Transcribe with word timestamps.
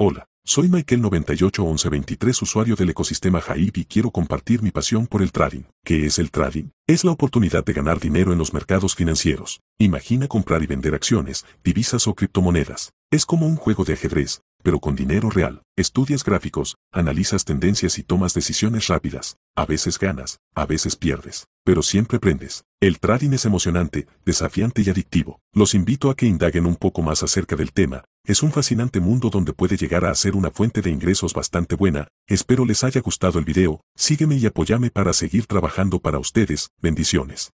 Hola, 0.00 0.28
soy 0.46 0.68
Michael981123 0.68 2.42
usuario 2.42 2.76
del 2.76 2.90
ecosistema 2.90 3.40
Jaib 3.40 3.72
y 3.78 3.84
quiero 3.84 4.12
compartir 4.12 4.62
mi 4.62 4.70
pasión 4.70 5.08
por 5.08 5.22
el 5.22 5.32
trading. 5.32 5.62
¿Qué 5.84 6.06
es 6.06 6.20
el 6.20 6.30
trading? 6.30 6.66
Es 6.86 7.02
la 7.02 7.10
oportunidad 7.10 7.64
de 7.64 7.72
ganar 7.72 7.98
dinero 7.98 8.32
en 8.32 8.38
los 8.38 8.54
mercados 8.54 8.94
financieros. 8.94 9.60
Imagina 9.76 10.28
comprar 10.28 10.62
y 10.62 10.68
vender 10.68 10.94
acciones, 10.94 11.44
divisas 11.64 12.06
o 12.06 12.14
criptomonedas. 12.14 12.92
Es 13.10 13.26
como 13.26 13.48
un 13.48 13.56
juego 13.56 13.84
de 13.84 13.94
ajedrez, 13.94 14.42
pero 14.62 14.78
con 14.78 14.94
dinero 14.94 15.30
real. 15.30 15.62
Estudias 15.76 16.22
gráficos, 16.22 16.76
analizas 16.92 17.44
tendencias 17.44 17.98
y 17.98 18.04
tomas 18.04 18.34
decisiones 18.34 18.86
rápidas. 18.86 19.36
A 19.56 19.66
veces 19.66 19.98
ganas, 19.98 20.38
a 20.54 20.64
veces 20.64 20.94
pierdes, 20.94 21.48
pero 21.68 21.82
siempre 21.82 22.16
aprendes. 22.16 22.64
El 22.80 22.98
trading 22.98 23.32
es 23.32 23.44
emocionante, 23.44 24.06
desafiante 24.24 24.80
y 24.80 24.88
adictivo. 24.88 25.42
Los 25.52 25.74
invito 25.74 26.08
a 26.08 26.16
que 26.16 26.24
indaguen 26.24 26.64
un 26.64 26.76
poco 26.76 27.02
más 27.02 27.22
acerca 27.22 27.56
del 27.56 27.74
tema. 27.74 28.04
Es 28.24 28.42
un 28.42 28.52
fascinante 28.52 29.00
mundo 29.00 29.28
donde 29.28 29.52
puede 29.52 29.76
llegar 29.76 30.06
a 30.06 30.14
ser 30.14 30.34
una 30.34 30.50
fuente 30.50 30.80
de 30.80 30.88
ingresos 30.88 31.34
bastante 31.34 31.76
buena. 31.76 32.08
Espero 32.26 32.64
les 32.64 32.84
haya 32.84 33.02
gustado 33.02 33.38
el 33.38 33.44
video, 33.44 33.82
sígueme 33.94 34.36
y 34.36 34.46
apóyame 34.46 34.88
para 34.90 35.12
seguir 35.12 35.44
trabajando 35.44 35.98
para 35.98 36.18
ustedes. 36.18 36.70
Bendiciones. 36.80 37.50